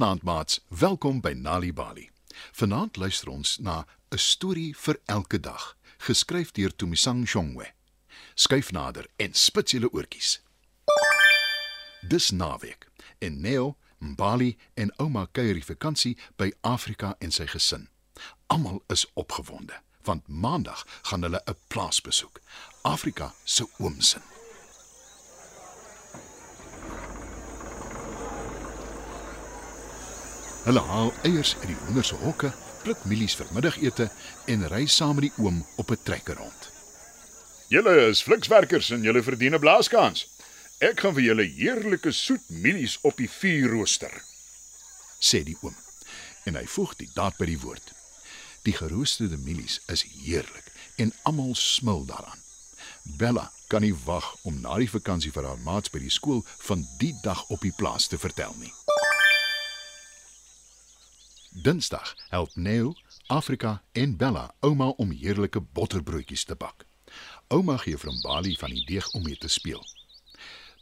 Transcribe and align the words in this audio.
Goeienaand 0.00 0.24
maats, 0.24 0.60
welkom 0.68 1.20
by 1.20 1.32
Nali 1.36 1.72
Bali. 1.72 2.10
Vanaand 2.56 2.96
luister 2.96 3.28
ons 3.28 3.58
na 3.58 3.84
'n 4.08 4.18
storie 4.18 4.76
vir 4.76 5.00
elke 5.04 5.40
dag, 5.40 5.76
geskryf 5.98 6.52
deur 6.52 6.76
Tumisang 6.76 7.28
Shongwe. 7.28 7.72
Skyf 8.34 8.72
nader 8.72 9.06
en 9.16 9.34
spits 9.34 9.72
julle 9.72 9.92
oortjies. 9.92 10.40
Dis 12.08 12.30
naweek 12.30 12.88
en 13.18 13.40
Neo, 13.40 13.76
Mbali 13.98 14.56
en 14.74 14.92
ouma 14.96 15.26
kuier 15.32 15.54
die 15.54 15.64
vakansie 15.74 16.16
by 16.36 16.52
Afrika 16.60 17.14
en 17.18 17.30
sy 17.30 17.46
gesin. 17.46 17.88
Almal 18.46 18.82
is 18.86 19.06
opgewonde 19.14 19.82
want 20.02 20.28
maandag 20.28 20.86
gaan 21.02 21.22
hulle 21.22 21.42
'n 21.44 21.56
plaas 21.68 22.00
besoek, 22.00 22.40
Afrika 22.82 23.34
se 23.44 23.68
oomsin. 23.78 24.39
Hulle 30.64 30.80
haal 30.84 31.12
eiers 31.24 31.54
uit 31.60 31.70
die 31.70 31.78
hoender 31.86 32.04
se 32.04 32.16
hokke, 32.20 32.50
pluk 32.82 33.04
mielies 33.08 33.36
vir 33.38 33.48
middagete 33.56 34.10
en 34.52 34.66
ry 34.68 34.82
saam 34.86 35.16
met 35.16 35.28
die 35.28 35.42
oom 35.42 35.62
op 35.80 35.90
'n 35.90 36.02
trekker 36.04 36.36
rond. 36.36 36.68
Julle 37.68 37.94
is 38.10 38.22
flikswerkers 38.22 38.90
en 38.90 39.02
julle 39.02 39.22
verdien 39.22 39.54
'n 39.54 39.60
blaaskans. 39.60 40.26
Ek 40.80 41.00
gaan 41.00 41.14
vir 41.14 41.22
julle 41.22 41.44
heerlike 41.44 42.12
soet 42.12 42.48
mielies 42.48 42.98
op 43.02 43.16
die 43.16 43.30
vuur 43.30 43.70
rooster. 43.70 44.22
sê 45.20 45.44
die 45.44 45.56
oom. 45.60 45.76
En 46.44 46.54
hy 46.54 46.66
voeg 46.66 46.96
die 46.96 47.10
daad 47.14 47.36
by 47.36 47.46
die 47.46 47.60
woord. 47.60 47.92
Die 48.62 48.72
geroosterde 48.72 49.36
mielies 49.36 49.80
is 49.86 50.04
heerlik 50.24 50.72
en 50.96 51.12
almal 51.22 51.54
smil 51.54 52.04
daaraan. 52.04 52.42
Bella 53.02 53.52
kan 53.68 53.80
nie 53.80 53.94
wag 54.04 54.36
om 54.42 54.60
na 54.60 54.76
die 54.78 54.90
vakansie 54.90 55.32
vir 55.32 55.44
haar 55.44 55.58
maats 55.58 55.90
by 55.90 55.98
die 55.98 56.10
skool 56.10 56.44
van 56.58 56.88
die 56.98 57.14
dag 57.22 57.44
op 57.48 57.60
die 57.60 57.74
plaas 57.76 58.06
te 58.06 58.18
vertel 58.18 58.54
nie. 58.58 58.72
Dinsdag 61.50 62.14
help 62.28 62.50
Neo, 62.54 62.92
Afrika 63.26 63.82
en 63.92 64.16
Bella 64.16 64.54
ouma 64.60 64.86
om 64.88 65.10
heerlike 65.10 65.60
botterbroodjies 65.60 66.44
te 66.44 66.54
bak. 66.54 66.84
Ouma 67.48 67.74
gee 67.82 67.98
vir 67.98 68.12
Mbali 68.12 68.54
van 68.58 68.70
die 68.70 68.84
deeg 68.86 69.08
om 69.18 69.24
mee 69.26 69.36
te 69.36 69.50
speel. 69.50 69.82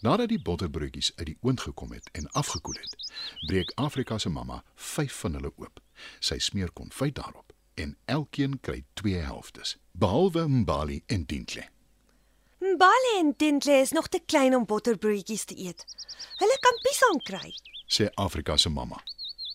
Nadat 0.05 0.29
die 0.29 0.41
botterbroodjies 0.43 1.15
uit 1.17 1.27
die 1.31 1.39
oond 1.41 1.65
gekom 1.65 1.97
het 1.97 2.11
en 2.13 2.29
afgekoel 2.37 2.77
het, 2.83 2.97
breek 3.49 3.73
Afrika 3.81 4.19
se 4.19 4.29
mamma 4.29 4.61
5 4.75 5.17
van 5.25 5.41
hulle 5.41 5.53
oop. 5.57 5.81
Sy 6.21 6.37
smeer 6.39 6.71
konfyt 6.77 7.17
daarop 7.17 7.57
en 7.75 7.97
elkeen 8.05 8.61
kry 8.61 8.85
2 9.01 9.25
helftes, 9.25 9.79
behalwe 9.93 10.45
Mbali 10.49 11.03
en 11.07 11.25
Dintle. 11.25 11.65
Mbali 12.61 13.19
en 13.19 13.33
Dintle 13.37 13.81
is 13.81 13.97
nog 13.97 14.09
te 14.09 14.21
klein 14.21 14.55
om 14.55 14.69
botterbroodjies 14.69 15.45
te 15.45 15.57
eet. 15.57 15.87
Hulle 16.37 16.59
kan 16.61 16.83
piesang 16.85 17.23
kry. 17.25 17.55
sê 17.89 18.11
Afrika 18.15 18.57
se 18.57 18.69
mamma. 18.69 19.01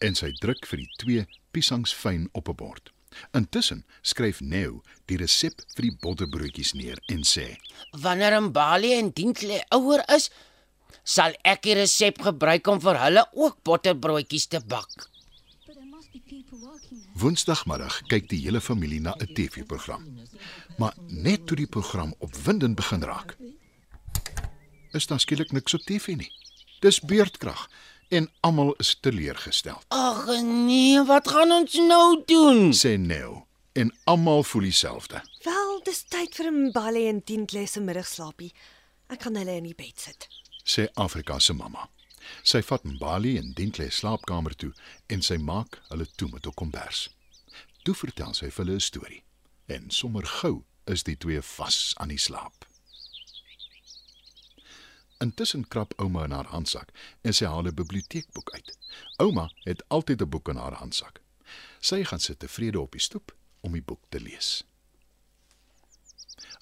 En 0.03 0.17
sy 0.19 0.33
druk 0.43 0.67
vir 0.67 0.83
die 0.83 0.91
twee 0.99 1.25
piesangs 1.55 1.93
fyn 1.95 2.27
op 2.33 2.49
'n 2.49 2.55
bord. 2.59 2.91
Intussen 3.31 3.85
skryf 4.01 4.41
Neo 4.41 4.81
die 5.05 5.17
resep 5.17 5.61
vir 5.75 5.87
die 5.87 5.97
botterbroodjies 6.01 6.73
neer 6.73 6.99
en 7.07 7.23
sê: 7.23 7.57
Wanneer 7.91 8.41
Mbali 8.41 8.93
en 8.97 9.11
Dintle 9.13 9.63
ouer 9.69 10.03
is, 10.15 10.29
sal 11.03 11.35
ek 11.43 11.63
die 11.63 11.77
resep 11.77 12.21
gebruik 12.21 12.67
om 12.67 12.81
vir 12.81 12.99
hulle 13.05 13.25
ook 13.33 13.63
botterbroodjies 13.63 14.47
te 14.47 14.59
bak. 14.59 15.09
Woensdagmiddag 17.13 18.01
kyk 18.09 18.29
die 18.29 18.41
hele 18.45 18.61
familie 18.61 18.99
na 19.01 19.13
'n 19.19 19.33
TV-program. 19.33 20.03
Maar 20.77 20.93
net 21.07 21.47
toe 21.47 21.57
die 21.57 21.67
program 21.67 22.13
opwindend 22.19 22.75
begin 22.75 23.03
raak, 23.03 23.37
is 24.91 25.07
daar 25.07 25.19
skielik 25.19 25.51
niks 25.51 25.73
op 25.73 25.81
TV 25.81 26.15
nie. 26.15 26.31
Dis 26.79 26.99
beurtkrag 26.99 27.69
en 28.13 28.27
almal 28.45 28.73
is 28.83 28.93
teleurgestel, 29.01 29.79
Ag 29.89 30.25
nee, 30.43 31.01
wat 31.09 31.27
gaan 31.27 31.51
ons 31.51 31.73
nou 31.73 32.21
doen? 32.29 32.71
sê 32.73 32.97
Neo. 32.99 33.47
En 33.73 33.89
almal 34.05 34.43
voel 34.43 34.61
dieselfde. 34.69 35.21
Wel, 35.43 35.79
dis 35.83 36.03
tyd 36.13 36.35
vir 36.37 36.51
Mbali 36.53 37.07
en 37.09 37.21
Dintle 37.25 37.65
se 37.67 37.81
middagslaapie. 37.81 38.51
Ek 39.09 39.21
gaan 39.25 39.35
hulle 39.39 39.55
in 39.57 39.63
die 39.63 39.73
bed 39.75 39.99
sit. 39.99 40.27
sê 40.63 40.85
Afrika 40.95 41.39
se 41.39 41.53
mamma. 41.53 41.89
Sy 42.43 42.61
vat 42.61 42.83
Mbali 42.87 43.37
en 43.37 43.53
Dintle 43.57 43.89
slaapkamer 43.91 44.53
toe 44.55 44.71
en 45.09 45.21
sy 45.21 45.37
maak 45.37 45.81
hulle 45.89 46.05
toe 46.15 46.29
met 46.31 46.45
'n 46.47 46.53
kombers. 46.53 47.09
Toe 47.83 47.95
vertel 47.95 48.33
sy 48.33 48.49
vir 48.49 48.65
hulle 48.65 48.75
'n 48.75 48.79
storie 48.79 49.23
en 49.67 49.89
sommer 49.91 50.25
gou 50.25 50.63
is 50.87 51.03
die 51.03 51.17
twee 51.17 51.41
vas 51.41 51.93
aan 51.97 52.09
die 52.09 52.17
slaap. 52.19 52.65
Intussen 55.23 55.67
krap 55.67 55.93
ouma 56.01 56.23
in 56.27 56.31
haar 56.35 56.49
handsak 56.51 56.89
en 57.21 57.33
sy 57.37 57.45
haal 57.45 57.67
'n 57.69 57.79
biblioteekboek 57.81 58.49
uit. 58.57 58.77
Ouma 59.23 59.45
het 59.63 59.83
altyd 59.87 60.21
'n 60.21 60.29
boek 60.29 60.49
in 60.49 60.59
haar 60.63 60.77
handsak. 60.83 61.21
Sy 61.79 62.03
gaan 62.03 62.19
sit 62.19 62.39
tevrede 62.39 62.79
op 62.79 62.91
die 62.91 63.01
stoep 63.01 63.35
om 63.61 63.71
die 63.71 63.81
boek 63.81 64.03
te 64.09 64.19
lees. 64.19 64.63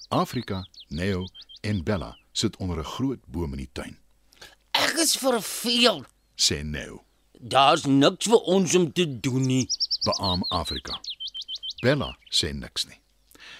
Afrika, 0.08 0.66
Neo 0.88 1.24
en 1.60 1.82
Bella 1.82 2.16
sit 2.32 2.56
onder 2.56 2.78
'n 2.78 2.84
groot 2.84 3.26
boom 3.26 3.52
in 3.52 3.58
die 3.58 3.72
tuin. 3.72 3.98
Ek 4.70 4.92
is 4.92 5.16
verveeld. 5.16 6.06
sê 6.36 6.62
Neo. 6.62 7.04
Daar's 7.40 7.84
niks 7.84 8.26
vir 8.26 8.40
ons 8.40 8.74
om 8.74 8.92
te 8.92 9.20
doen 9.20 9.46
nie. 9.46 9.68
beaam 10.02 10.42
Afrika. 10.48 11.00
Bella 11.80 12.18
sê 12.30 12.52
niks 12.54 12.84
nie. 12.86 13.00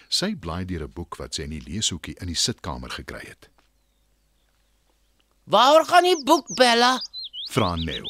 Sy 0.09 0.35
blaai 0.35 0.65
deur 0.65 0.83
'n 0.83 0.93
boek 0.93 1.17
wat 1.17 1.35
sy 1.35 1.43
in 1.43 1.51
die 1.51 1.61
leeshoekie 1.71 2.15
in 2.21 2.27
die 2.27 2.35
sitkamer 2.37 2.91
gekry 2.91 3.27
het. 3.27 3.52
Waar 5.45 5.85
gaan 5.85 6.03
die 6.03 6.23
boek, 6.25 6.55
Bella? 6.55 7.03
Vra 7.51 7.75
Neo. 7.77 8.07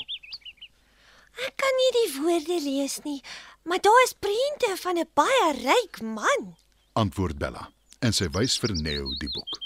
Ek 1.47 1.55
kan 1.57 1.79
nie 1.79 1.93
die 1.97 2.11
woorde 2.21 2.59
lees 2.63 2.99
nie, 3.07 3.23
maar 3.65 3.81
daar 3.81 4.03
is 4.05 4.13
prente 4.21 4.75
van 4.83 4.99
'n 4.99 5.09
baie 5.15 5.53
ryk 5.65 6.01
man. 6.03 6.57
Antwoord 6.93 7.39
Bella 7.39 7.71
en 8.01 8.13
sy 8.13 8.29
wys 8.31 8.59
vir 8.59 8.75
Neo 8.75 9.09
die 9.19 9.31
boek. 9.33 9.61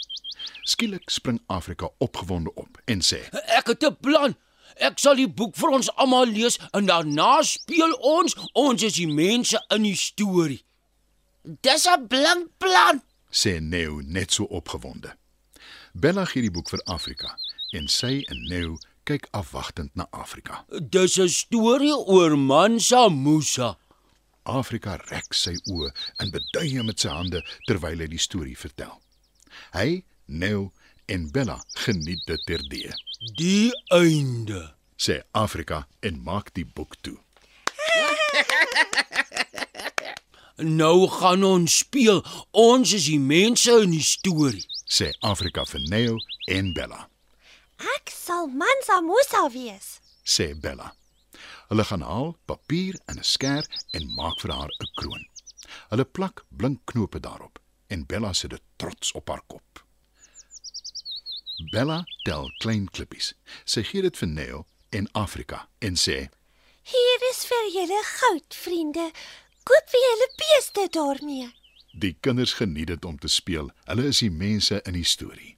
Skielik 0.62 1.10
spring 1.10 1.41
Afrika 1.47 1.88
opgewonde 1.99 2.54
op 2.54 2.78
en 2.84 3.00
sê: 3.00 3.21
Ek 3.59 3.66
het 3.66 3.83
'n 3.83 3.97
plan. 4.00 4.37
Ek 4.77 4.98
sal 4.98 5.15
die 5.15 5.28
boek 5.28 5.56
vir 5.56 5.69
ons 5.69 5.91
almal 5.97 6.27
lees 6.27 6.59
en 6.72 6.87
daarna 6.87 7.43
speel 7.43 7.93
ons 7.93 8.37
ons 8.53 8.83
is 8.83 8.94
die 8.94 9.09
mense 9.12 9.65
in 9.69 9.83
die 9.83 9.97
storie. 9.97 10.65
Dis 11.43 11.87
'n 11.87 12.06
blink 12.06 12.48
plan. 12.59 13.03
sê 13.31 13.60
Neo 13.60 14.00
net 14.00 14.33
so 14.33 14.44
opgewonde. 14.44 15.16
Bella 15.93 16.25
gee 16.25 16.43
die 16.43 16.50
boek 16.50 16.69
vir 16.69 16.81
Afrika 16.84 17.37
en 17.72 17.88
sy 17.88 18.25
en 18.31 18.43
Neo 18.50 18.77
kyk 19.06 19.28
afwagtend 19.31 19.91
na 19.94 20.06
Afrika. 20.10 20.65
Dis 20.91 21.19
'n 21.19 21.28
storie 21.28 21.94
oor 21.94 22.37
Mansa 22.37 23.09
Musa. 23.09 23.77
Afrika 24.44 24.97
rek 25.10 25.34
sy 25.34 25.54
oë 25.71 25.91
en 26.21 26.31
beduie 26.31 26.82
met 26.82 27.00
sy 27.00 27.09
hande 27.09 27.43
terwyl 27.66 27.99
hy 27.99 28.06
die 28.06 28.19
storie 28.19 28.56
vertel. 28.56 29.00
Hy, 29.72 30.04
Neo 30.27 30.72
en 31.06 31.31
Bella 31.31 31.59
geniet 31.75 32.22
dit 32.27 32.47
terdee. 32.47 32.93
Die 33.37 33.72
einde. 33.91 34.74
sê 34.98 35.22
Afrika 35.33 35.86
en 36.01 36.22
maak 36.22 36.54
die 36.54 36.65
boek 36.65 36.97
toe. 37.01 37.19
Nou 40.59 41.07
gaan 41.09 41.45
ons 41.45 41.78
speel. 41.78 42.22
Ons 42.51 42.92
is 42.97 43.04
die 43.10 43.21
mense 43.21 43.71
in 43.83 43.91
die 43.92 44.03
storie. 44.04 44.65
sê 44.89 45.10
Afrika 45.21 45.65
vir 45.69 45.80
Neo 45.91 46.16
en 46.48 46.72
Bella, 46.72 47.09
Ek 47.78 48.11
sal 48.11 48.47
Mansa 48.49 49.01
Musa 49.01 49.49
wees. 49.53 50.01
sê 50.25 50.55
Bella. 50.61 50.95
Hulle 51.69 51.84
gaan 51.84 52.03
haal 52.03 52.37
papier 52.47 52.95
en 53.09 53.19
'n 53.19 53.25
skêr 53.25 53.65
en 53.93 54.15
maak 54.15 54.41
vir 54.41 54.53
haar 54.53 54.71
'n 54.71 54.91
kroon. 54.99 55.25
Hulle 55.91 56.05
plak 56.05 56.45
blink 56.51 56.81
knope 56.87 57.21
daarop 57.21 57.59
en 57.89 58.07
Bella 58.07 58.33
sit 58.33 58.51
dit 58.51 58.63
trots 58.77 59.13
op 59.13 59.28
haar 59.28 59.43
kop. 59.47 59.84
Bella 61.73 62.05
tel 62.25 62.51
klein 62.59 62.89
klippies. 62.91 63.34
Sy 63.65 63.83
gee 63.83 64.03
dit 64.03 64.17
vir 64.17 64.29
Neo 64.29 64.67
en 64.91 65.09
Afrika 65.13 65.69
en 65.81 65.95
sê: 65.97 66.29
Hier 66.83 67.21
is 67.31 67.45
vir 67.47 67.71
julle 67.72 68.03
goud, 68.05 68.55
vriende. 68.55 69.11
Koop 69.65 69.89
vir 69.91 70.01
julle 70.01 70.29
beeste 70.39 70.89
daarmee. 70.91 71.53
Die 71.99 72.17
kinders 72.21 72.53
geniet 72.53 72.87
dit 72.87 73.05
om 73.05 73.19
te 73.19 73.29
speel. 73.29 73.71
Hulle 73.87 74.07
is 74.07 74.19
die 74.19 74.31
mense 74.31 74.83
in 74.84 74.93
die 74.93 75.05
storie. 75.05 75.56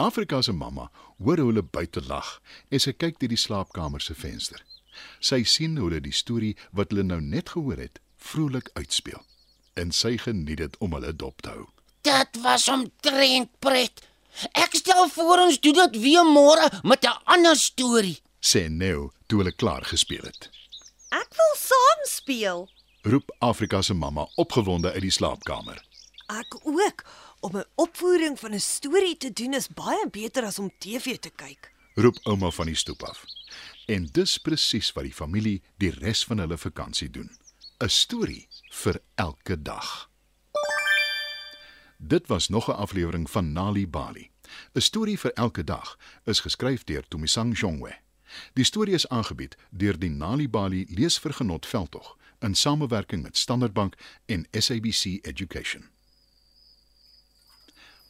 Afrika 0.00 0.42
se 0.42 0.52
mamma 0.52 0.90
hoor 1.18 1.36
hoe 1.36 1.46
hulle 1.50 1.62
buite 1.62 2.00
lag 2.08 2.28
en 2.72 2.80
sy 2.80 2.92
kyk 2.96 3.18
deur 3.20 3.32
die 3.32 3.40
slaapkamer 3.40 4.00
se 4.00 4.14
venster. 4.16 4.62
Sy 5.20 5.42
sien 5.44 5.76
hoe 5.76 5.90
hulle 5.90 6.00
die 6.04 6.14
storie 6.16 6.54
wat 6.76 6.94
hulle 6.94 7.04
nou 7.04 7.20
net 7.20 7.52
gehoor 7.52 7.80
het, 7.80 8.00
vrolik 8.16 8.70
uitspeel. 8.80 9.20
En 9.76 9.92
sy 9.92 10.16
geniet 10.22 10.62
dit 10.62 10.78
om 10.80 10.96
hulle 10.96 11.12
dop 11.12 11.44
te 11.44 11.52
hou. 11.52 11.66
Dit 12.08 12.40
was 12.44 12.64
omtrent 12.72 13.52
pret. 13.60 14.00
Ek 14.56 14.72
stel 14.78 15.08
voor 15.12 15.44
ons 15.44 15.60
doen 15.60 15.76
dit 15.82 16.00
weer 16.00 16.24
môre 16.24 16.70
met 16.82 17.04
'n 17.04 17.20
ander 17.24 17.56
storie. 17.56 18.20
sê 18.40 18.68
Neo 18.70 19.12
toe 19.26 19.38
hulle 19.38 19.52
klaar 19.52 19.84
gespeel 19.84 20.24
het. 20.24 20.48
Ek 21.10 21.28
wil 21.36 21.54
saam 21.56 22.00
speel. 22.04 22.68
Roep 23.02 23.34
Afrika 23.38 23.82
se 23.82 23.94
mamma 23.94 24.26
opgewonde 24.36 24.92
uit 24.92 25.02
die 25.02 25.10
slaapkamer. 25.10 25.84
Ek 26.28 26.66
ook. 26.66 27.04
Om 27.40 27.56
'n 27.56 27.64
opvoering 27.74 28.38
van 28.38 28.54
'n 28.54 28.60
storie 28.60 29.16
te 29.16 29.32
doen 29.32 29.54
is 29.54 29.68
baie 29.68 30.10
beter 30.10 30.44
as 30.44 30.58
om 30.58 30.72
TV 30.78 31.18
te 31.18 31.30
kyk. 31.30 31.72
roep 31.94 32.18
ouma 32.22 32.50
van 32.50 32.66
die 32.66 32.74
stoep 32.74 33.02
af. 33.02 33.24
En 33.86 34.08
dis 34.12 34.38
presies 34.38 34.92
wat 34.92 35.04
die 35.04 35.12
familie 35.12 35.62
die 35.76 35.90
res 35.90 36.24
van 36.24 36.38
hulle 36.38 36.58
vakansie 36.58 37.10
doen. 37.10 37.30
'n 37.78 37.88
Storie 37.88 38.48
vir 38.70 39.00
elke 39.14 39.62
dag. 39.62 40.10
Dit 41.96 42.26
was 42.26 42.48
nog 42.48 42.68
'n 42.68 42.76
aflewering 42.76 43.30
van 43.30 43.52
Nali 43.52 43.88
Bali. 43.88 44.30
'n 44.72 44.80
Storie 44.80 45.18
vir 45.18 45.32
elke 45.32 45.64
dag 45.64 45.98
is 46.24 46.40
geskryf 46.40 46.84
deur 46.84 47.08
Tomisang 47.08 47.58
Jongwe. 47.58 47.98
Die 48.52 48.64
storie 48.64 48.94
is 48.94 49.08
aangebied 49.08 49.56
deur 49.70 49.98
die 49.98 50.10
Nali 50.10 50.48
Bali 50.48 50.86
Leesvergenot 50.88 51.66
Veldtog 51.66 52.16
in 52.38 52.54
samewerking 52.54 53.22
met 53.22 53.36
Standard 53.36 53.72
Bank 53.72 53.94
en 54.26 54.46
SABC 54.50 55.04
Education. 55.22 55.90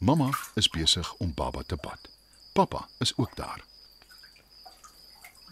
Mamma 0.00 0.30
is 0.56 0.68
besig 0.72 1.14
om 1.20 1.34
baba 1.36 1.60
te 1.62 1.76
bad. 1.76 2.08
Pappa 2.52 2.88
is 2.98 3.12
ook 3.16 3.36
daar. 3.36 3.64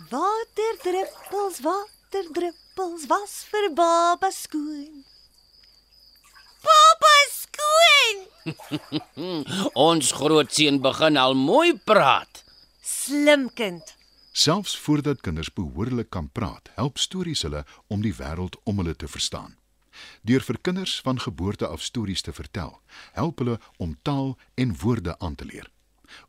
Waterdruppels, 0.09 1.61
waterdruppels 1.61 3.05
was 3.07 3.45
vir 3.51 3.69
baba 3.75 4.31
skoon. 4.31 5.05
Baba 6.65 7.15
skoon. 7.35 8.25
Ons 9.89 10.15
grootseun 10.17 10.81
begin 10.81 11.21
al 11.21 11.37
mooi 11.37 11.77
praat. 11.77 12.45
Slim 12.81 13.51
kind. 13.53 13.85
Selfs 14.33 14.79
voordat 14.79 15.21
kinders 15.21 15.53
behoorlik 15.53 16.09
kan 16.11 16.33
praat, 16.33 16.73
help 16.81 16.97
stories 16.97 17.45
hulle 17.45 17.67
om 17.93 18.01
die 18.01 18.17
wêreld 18.17 18.57
om 18.65 18.81
hulle 18.81 18.97
te 18.97 19.13
verstaan. 19.13 19.59
Deur 20.23 20.41
vir 20.41 20.59
kinders 20.61 21.01
van 21.01 21.21
geboorte 21.21 21.67
af 21.67 21.83
stories 21.83 22.23
te 22.23 22.33
vertel, 22.33 22.81
help 23.13 23.39
hulle 23.39 23.61
om 23.77 23.99
taal 24.03 24.39
en 24.55 24.79
woorde 24.79 25.19
aan 25.19 25.35
te 25.35 25.45
leer. 25.45 25.71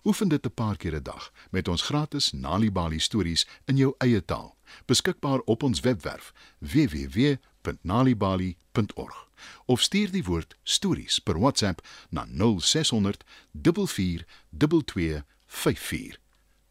Oefen 0.03 0.27
dit 0.27 0.45
'n 0.45 0.53
paar 0.53 0.77
keer 0.77 0.95
'n 0.95 1.03
dag 1.03 1.31
met 1.51 1.67
ons 1.67 1.81
gratis 1.81 2.31
NaliBali 2.31 2.99
stories 2.99 3.47
in 3.65 3.77
jou 3.77 3.93
eie 3.97 4.25
taal, 4.25 4.55
beskikbaar 4.85 5.39
op 5.39 5.63
ons 5.63 5.79
webwerf 5.79 6.33
www.nalibali.org 6.57 9.27
of 9.65 9.81
stuur 9.81 10.11
die 10.11 10.23
woord 10.23 10.55
stories 10.63 11.19
per 11.19 11.39
WhatsApp 11.39 11.87
na 12.09 12.25
0600 12.25 13.23
44 13.61 14.25
2254. 14.49 16.19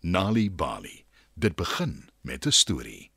NaliBali. 0.00 1.04
Dit 1.34 1.54
begin 1.54 2.08
met 2.20 2.46
'n 2.46 2.50
storie. 2.50 3.10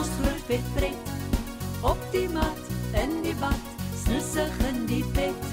Mos 0.00 0.08
groot 0.20 0.44
vet 0.46 0.68
pret. 0.74 1.08
Op 1.80 2.00
die 2.12 2.28
mat, 2.32 2.60
in 3.02 3.20
die 3.22 3.34
bad, 3.40 3.64
snussig 4.04 4.54
in 4.68 4.86
die 4.88 5.04
bed. 5.12 5.48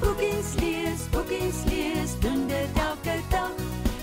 Boekies 0.00 0.52
lees, 0.60 1.06
boekies 1.12 1.62
lees, 1.68 2.12
doen 2.20 2.46
dit 2.48 2.80
elke 2.84 3.16
dag. 3.32 3.56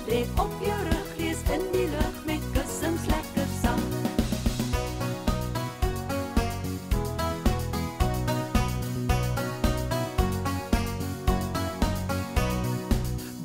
Lê 0.10 0.24
op 0.42 0.54
jou 0.66 0.80
rug, 0.90 1.12
lees 1.18 1.44
in 1.54 1.66
die 1.76 1.86
lug 1.94 2.18
met 2.26 2.50
kussings 2.56 3.06
lekker 3.12 3.50
sag. 3.62 3.86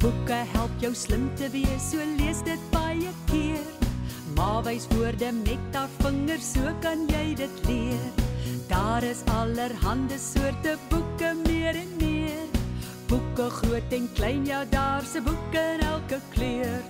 Boeke 0.01 0.41
help 0.57 0.81
jou 0.81 0.95
slim 0.95 1.29
te 1.37 1.53
wees, 1.53 1.93
so 1.93 2.11
lees 2.17 2.45
dit 2.49 2.69
baie 2.73 3.13
keer. 3.29 3.82
Maar 4.35 4.63
wys 4.63 4.87
woorde 4.89 5.33
met 5.33 5.75
haar 5.77 5.89
vingers, 5.99 6.53
so 6.53 6.73
kan 6.81 7.07
jy 7.09 7.35
dit 7.35 7.67
leer. 7.67 8.09
Daar 8.69 9.03
is 9.03 9.21
allerhande 9.25 10.19
soorte 10.19 10.77
boeke 10.89 11.35
meer 11.47 11.75
en 11.75 11.93
meer. 11.99 12.47
Boeke 13.07 13.51
groot 13.51 13.93
en 13.93 14.09
klein, 14.15 14.47
ja, 14.47 14.65
daar's 14.65 15.15
'n 15.15 15.23
boek 15.25 15.53
in 15.53 15.81
elke 15.81 16.21
kleur. 16.29 16.81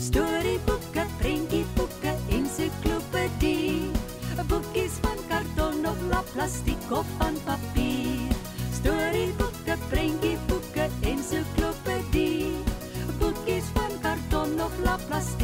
Storieboeke, 0.00 1.04
prentjieboeke, 1.18 2.12
ensiklopedie. 2.28 3.90
Boekies 4.46 4.94
van 5.00 5.18
karton 5.28 5.86
of 5.86 5.98
lap 6.10 6.26
plastiek 6.32 6.90
of 6.90 7.06
van 7.18 7.36
papier. 7.44 8.32
Storieboeke, 8.72 9.74
prentjieboeke, 9.88 10.88
ensiklopedie. 11.00 12.54
Boekies 13.18 13.64
van 13.74 13.92
karton 14.02 14.60
of 14.60 14.72
lap 14.84 15.00
plastiek 15.08 15.39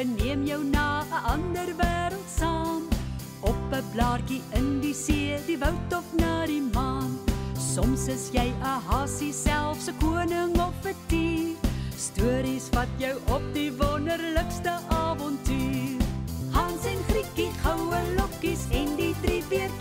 Storieboeke 0.00 0.24
neem 0.24 0.46
jou 0.46 0.62
na 0.64 1.02
'n 1.02 1.24
ander 1.24 1.74
wêreld 1.76 2.28
saam. 2.38 2.82
Op 3.40 3.72
'n 3.72 3.84
blaartjie 3.92 4.42
in 4.54 4.80
die 4.80 4.94
see, 4.94 5.36
die 5.46 5.58
woud 5.58 5.92
of 5.92 6.04
na 6.16 6.46
die 6.46 6.62
maan. 6.62 7.18
Soms 7.74 8.08
is 8.08 8.30
jy 8.32 8.48
'n 8.48 8.80
hasie 8.88 9.32
selfs 9.32 9.88
'n 9.88 9.96
koning 10.00 10.58
of 10.58 10.86
'n 10.86 10.96
dier. 11.08 11.56
Stories 11.96 12.68
vat 12.72 12.88
jou 12.98 13.16
op 13.28 13.42
die 13.52 13.72
wonderlikste 13.72 14.72
avontuur. 14.88 16.00
Hans 16.52 16.84
en 16.84 17.00
Grietjie, 17.08 17.50
goue 17.62 18.00
lokkies 18.16 18.64
en 18.70 18.96
die 18.96 19.14
drie 19.22 19.44
beertjies. 19.48 19.79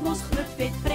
Mos 0.00 0.18
groot 0.30 0.56
vet 0.56 0.87